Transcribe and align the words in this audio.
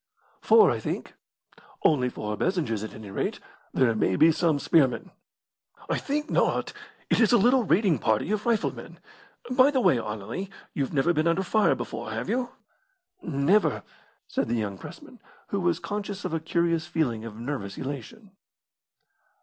"Four, 0.41 0.71
I 0.71 0.79
think." 0.79 1.13
"Only 1.83 2.09
four 2.09 2.35
Bezingers, 2.35 2.83
at 2.83 2.95
any 2.95 3.11
rate; 3.11 3.39
there 3.71 3.93
may 3.93 4.15
be 4.15 4.31
some 4.31 4.57
spearmen." 4.57 5.11
"I 5.91 5.99
think 5.99 6.27
not; 6.27 6.73
it 7.11 7.19
is 7.19 7.31
a 7.31 7.37
little 7.37 7.63
raiding 7.65 7.99
party 7.99 8.31
of 8.31 8.47
rifle 8.47 8.73
men. 8.73 8.99
By 9.51 9.69
the 9.69 9.79
way, 9.79 9.99
Anerley, 9.99 10.49
you've 10.73 10.91
never 10.91 11.13
been 11.13 11.27
under 11.27 11.43
fire 11.43 11.75
before, 11.75 12.09
have 12.09 12.29
you?" 12.29 12.49
"Never," 13.21 13.83
said 14.27 14.47
the 14.47 14.55
young 14.55 14.79
pressman, 14.79 15.21
who 15.49 15.59
was 15.61 15.77
conscious 15.77 16.25
of 16.25 16.33
a 16.33 16.39
curious 16.39 16.87
feeling 16.87 17.23
of 17.23 17.37
nervous 17.39 17.77
elation. 17.77 18.31